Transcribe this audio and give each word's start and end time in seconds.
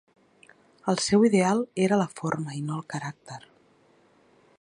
El 0.93 1.01
seu 1.07 1.25
ideal 1.27 1.61
era 1.87 1.99
la 2.03 2.09
forma 2.21 2.57
i 2.61 2.65
no 2.71 2.79
el 2.81 2.87
caràcter. 2.95 3.39